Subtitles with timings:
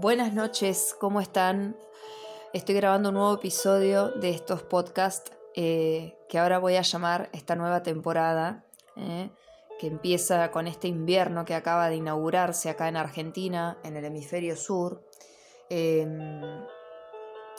[0.00, 1.76] Buenas noches, ¿cómo están?
[2.52, 7.56] Estoy grabando un nuevo episodio de estos podcasts eh, que ahora voy a llamar esta
[7.56, 8.64] nueva temporada,
[8.94, 9.28] eh,
[9.80, 14.54] que empieza con este invierno que acaba de inaugurarse acá en Argentina, en el hemisferio
[14.54, 15.02] sur.
[15.68, 16.42] Em,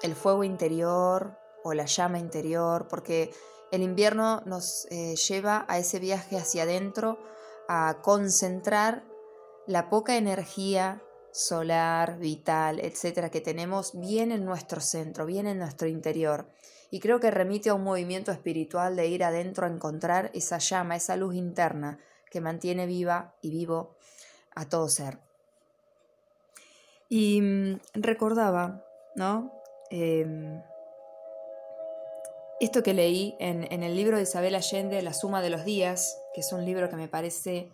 [0.01, 3.33] el fuego interior o la llama interior, porque
[3.69, 7.19] el invierno nos eh, lleva a ese viaje hacia adentro,
[7.67, 9.03] a concentrar
[9.67, 15.87] la poca energía solar, vital, etcétera, que tenemos bien en nuestro centro, bien en nuestro
[15.87, 16.47] interior.
[16.92, 20.96] Y creo que remite a un movimiento espiritual de ir adentro a encontrar esa llama,
[20.96, 22.00] esa luz interna
[22.32, 23.96] que mantiene viva y vivo
[24.56, 25.20] a todo ser.
[27.07, 29.51] Y mm, recordaba, ¿no?
[29.89, 30.61] Em,
[32.59, 36.20] esto que leí en, en el libro de Isabel Allende, La Suma de los Días,
[36.34, 37.72] que es un libro que me parece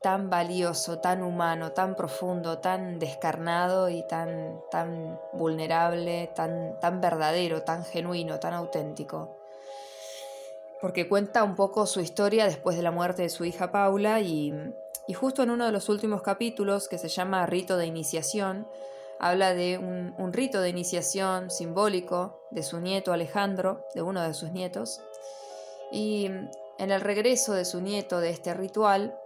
[0.00, 7.62] tan valioso, tan humano, tan profundo, tan descarnado y tan, tan vulnerable, tan, tan verdadero,
[7.62, 9.36] tan genuino, tan auténtico.
[10.80, 14.54] Porque cuenta un poco su historia después de la muerte de su hija Paula y,
[15.06, 18.66] y justo en uno de los últimos capítulos, que se llama Rito de Iniciación,
[19.18, 24.32] habla de un, un rito de iniciación simbólico de su nieto Alejandro, de uno de
[24.32, 25.02] sus nietos.
[25.92, 29.19] Y en el regreso de su nieto de este ritual,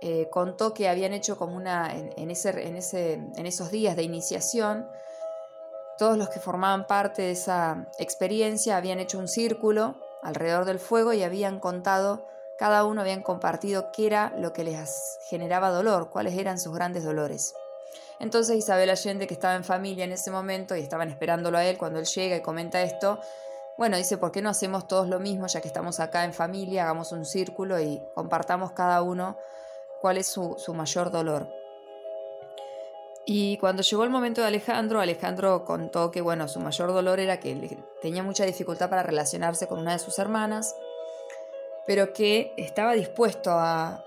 [0.00, 4.04] eh, contó que habían hecho como una, en, ese, en, ese, en esos días de
[4.04, 4.88] iniciación,
[5.98, 11.12] todos los que formaban parte de esa experiencia habían hecho un círculo alrededor del fuego
[11.12, 12.26] y habían contado,
[12.58, 17.02] cada uno habían compartido qué era lo que les generaba dolor, cuáles eran sus grandes
[17.02, 17.54] dolores.
[18.20, 21.78] Entonces Isabel Allende, que estaba en familia en ese momento y estaban esperándolo a él
[21.78, 23.18] cuando él llega y comenta esto,
[23.76, 26.82] bueno, dice, ¿por qué no hacemos todos lo mismo ya que estamos acá en familia?
[26.82, 29.36] Hagamos un círculo y compartamos cada uno
[30.00, 31.48] cuál es su, mayor dolor.
[33.26, 37.40] Y cuando llegó el momento de Alejandro, Alejandro contó que bueno, su mayor dolor era
[37.40, 40.74] que tenía mucha dificultad para relacionarse con una de sus hermanas,
[41.86, 44.02] pero que estaba dispuesto a,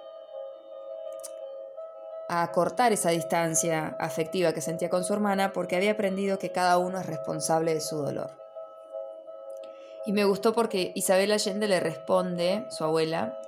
[2.29, 6.77] a cortar esa distancia afectiva que sentía con su hermana porque había aprendido que cada
[6.79, 8.31] uno es responsable de su dolor.
[10.05, 13.39] Y me gustó porque Isabel Allende le responde, su abuela,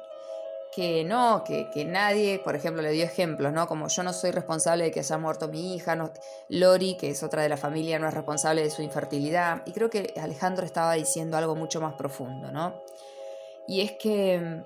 [0.76, 3.68] que no, que, nadie, por ejemplo, le dio ejemplos, ¿no?
[3.68, 6.12] Como yo no soy responsable de que haya muerto mi hija, no,
[6.50, 9.62] Lori, que es otra de la familia, no es responsable de su infertilidad.
[9.66, 12.82] Y creo que Alejandro estaba diciendo algo mucho más profundo, ¿no?
[13.68, 14.64] Y es que mm,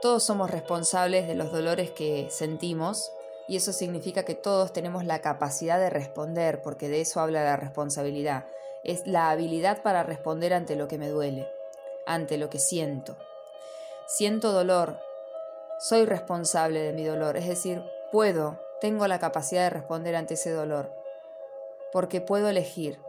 [0.00, 3.12] todos somos responsables de los dolores que sentimos
[3.46, 7.56] y eso significa que todos tenemos la capacidad de responder, porque de eso habla la
[7.56, 8.46] responsabilidad.
[8.82, 11.48] Es la habilidad para responder ante lo que me duele,
[12.04, 13.16] ante lo que siento.
[14.06, 14.98] Siento dolor,
[15.78, 20.50] soy responsable de mi dolor, es decir, puedo, tengo la capacidad de responder ante ese
[20.50, 20.92] dolor,
[21.92, 23.00] porque puedo elegir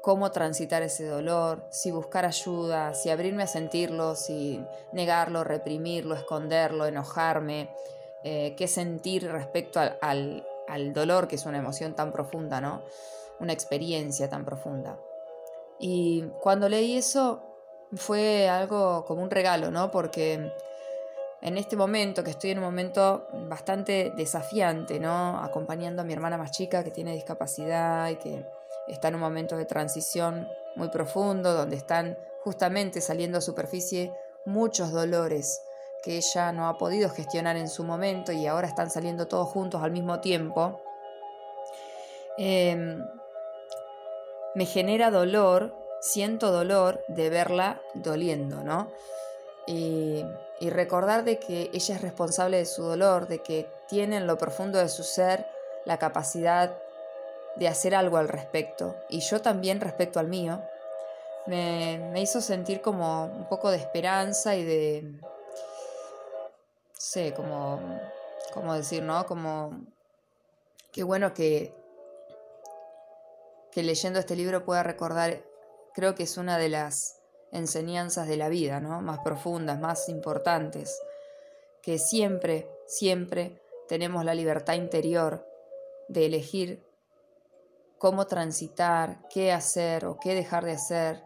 [0.00, 6.86] cómo transitar ese dolor, si buscar ayuda, si abrirme a sentirlo, si negarlo, reprimirlo, esconderlo,
[6.86, 7.70] enojarme,
[8.22, 12.82] eh, qué sentir respecto al, al dolor, que es una emoción tan profunda, ¿no?
[13.40, 14.98] Una experiencia tan profunda.
[15.78, 17.53] Y cuando leí eso,
[17.96, 19.90] fue algo como un regalo, ¿no?
[19.90, 20.52] Porque
[21.42, 25.38] en este momento, que estoy en un momento bastante desafiante, ¿no?
[25.42, 28.46] Acompañando a mi hermana más chica que tiene discapacidad y que
[28.88, 34.12] está en un momento de transición muy profundo, donde están justamente saliendo a superficie
[34.46, 35.60] muchos dolores
[36.02, 39.82] que ella no ha podido gestionar en su momento y ahora están saliendo todos juntos
[39.82, 40.80] al mismo tiempo,
[42.36, 43.02] em,
[44.54, 48.90] me genera dolor siento dolor de verla doliendo, ¿no?
[49.66, 50.24] Y,
[50.60, 54.78] recordar de que ella es responsable de su dolor, de que tiene en lo profundo
[54.78, 55.46] de su ser
[55.84, 56.74] la capacidad
[57.56, 60.62] de hacer algo al respecto, y yo también respecto al mío,
[61.46, 65.20] me, hizo sentir como un poco de esperanza y de,
[66.94, 67.78] sé, como,
[68.54, 69.26] como decir, ¿no?
[69.26, 69.82] Como,
[70.92, 71.74] qué bueno que,
[73.70, 75.42] que leyendo este libro pueda recordar
[75.94, 77.20] creo que es una de las
[77.52, 79.00] enseñanzas de la vida, ¿no?
[79.00, 81.00] Más profundas, más importantes,
[81.82, 85.46] que siempre, siempre tenemos la libertad interior
[86.08, 86.84] de elegir
[87.98, 91.22] cómo transitar, qué hacer o qué dejar de hacer,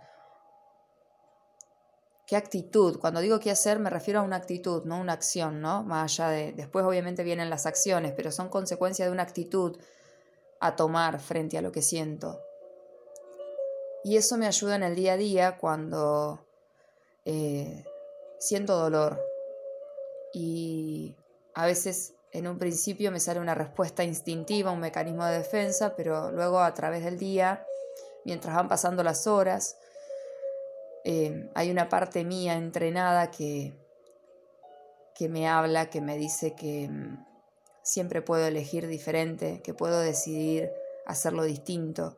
[2.27, 3.01] qué actitud.
[3.01, 5.83] Cuando digo qué hacer me refiero a una actitud, no una acción, ¿no?
[5.83, 9.79] Más allá de, después obviamente vienen las acciones, pero son consecuencia de una actitud
[10.61, 12.39] a tomar frente a lo que siento.
[14.09, 16.43] Y eso me ayuda en el día a día cuando
[17.27, 17.85] eh,
[18.39, 19.23] siento dolor.
[20.33, 21.15] Y
[21.53, 26.33] a veces en un principio me sale una respuesta instintiva, un mecanismo de defensa, pero
[26.33, 27.67] luego a través del día,
[28.25, 29.77] mientras van pasando las horas,
[31.05, 33.75] eh, hay una parte mía entrenada que,
[35.15, 37.27] que me habla, que me dice que mm,
[37.83, 40.73] siempre puedo elegir diferente, que puedo decidir
[41.05, 42.17] hacerlo distinto.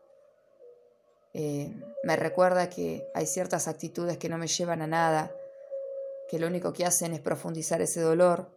[1.32, 1.72] Eh,
[2.02, 5.32] me recuerda que hay ciertas actitudes que no me llevan a nada,
[6.28, 8.50] que lo único que hacen es profundizar ese dolor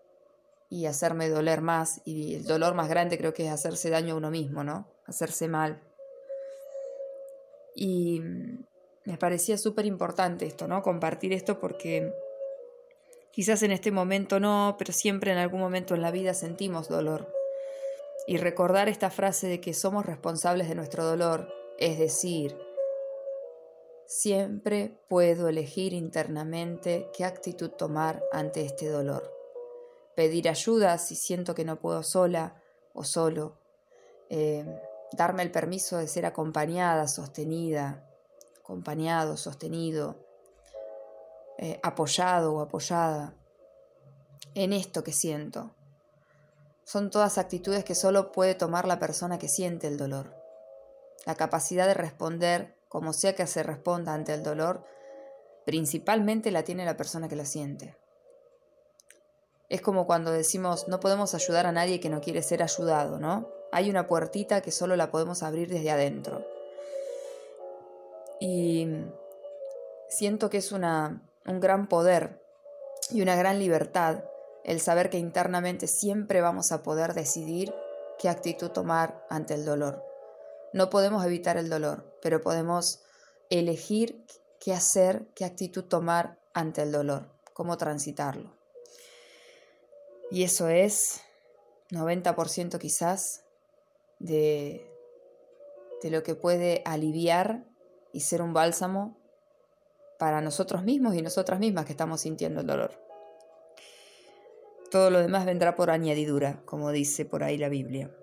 [0.70, 2.02] y hacerme doler más.
[2.06, 4.88] Y el dolor más grande creo que es hacerse daño a uno mismo, ¿no?
[5.06, 5.81] Hacerse mal.
[7.75, 8.22] Y
[9.06, 10.81] me parecía súper importante esto, ¿no?
[10.81, 12.14] Compartir esto porque
[13.31, 17.31] quizás en este momento no, pero siempre en algún momento en la vida sentimos dolor.
[18.25, 22.58] Y recordar esta frase de que somos responsables de nuestro dolor, es decir,
[24.06, 29.34] siempre puedo elegir internamente qué actitud tomar ante este dolor
[30.16, 32.62] pedir ayuda si siento que no puedo sola
[32.94, 33.58] o solo,
[34.30, 34.66] eh,
[35.14, 38.08] darme el permiso de ser acompañada, sostenida,
[38.60, 40.25] acompañado, sostenido,
[41.58, 43.36] eh, apoyado o apoyada
[44.56, 45.75] en esto que siento.
[46.84, 50.43] Son todas actitudes que solo puede tomar la persona que siente el dolor.
[51.25, 54.84] La capacidad de responder como sea que se responda ante el dolor,
[55.66, 57.98] principalmente la tiene la persona que la siente.
[59.70, 63.50] Es como cuando decimos no podemos ayudar a nadie que no quiere ser ayudado, ¿no?
[63.72, 66.46] Hay una puertita que solo la podemos abrir desde adentro.
[68.40, 68.88] Y
[70.10, 72.44] siento que es una, un gran poder
[73.10, 74.24] y una gran libertad
[74.64, 77.74] el saber que internamente siempre vamos a poder decidir
[78.20, 80.12] qué actitud tomar ante el dolor.
[80.74, 83.04] No podemos evitar el dolor, pero podemos
[83.50, 84.25] elegir
[84.60, 88.58] qué hacer, qué actitud tomar ante el dolor, cómo transitarlo.
[90.31, 91.22] Y eso es
[91.92, 93.44] 90% quizás
[94.18, 94.90] de,
[96.02, 97.66] de lo que puede aliviar
[98.12, 99.18] y ser un bálsamo
[100.18, 103.00] para nosotros mismos y nosotras mismas que estamos sintiendo el dolor.
[104.90, 108.16] Todo lo demás vendrá por añadidura, como dice por ahí la Biblia.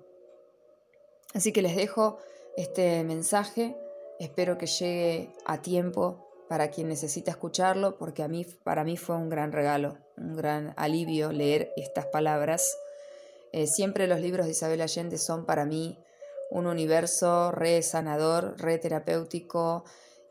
[1.35, 2.19] Así que les dejo
[2.57, 3.77] este mensaje,
[4.19, 9.17] espero que llegue a tiempo para quien necesita escucharlo, porque a mí, para mí fue
[9.17, 12.77] un gran regalo, un gran alivio leer estas palabras.
[13.53, 15.97] Eh, siempre los libros de Isabel Allende son para mí
[16.51, 19.85] un universo re sanador, re terapéutico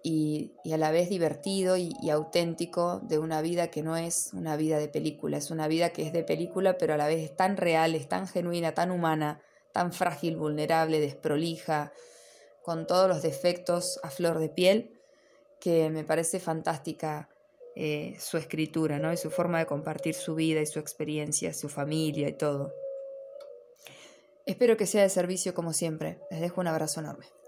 [0.03, 4.55] y, a la vez divertido y, y, auténtico de una vida que no es una
[4.57, 7.35] vida de película, es una vida que es de película, pero a la vez es
[7.35, 11.91] tan real, es tan genuina, tan humana, tan frágil, vulnerable, desprolija,
[12.61, 14.99] con todos los defectos a flor de piel
[15.59, 17.29] que me parece fantástica
[17.75, 19.11] eh, su escritura, ¿no?
[19.11, 22.73] Y su forma de compartir su vida y su experiencia, su familia y todo.
[24.45, 26.19] Espero que sea de servicio como siempre.
[26.31, 27.38] Les dejo un abrazo enorme.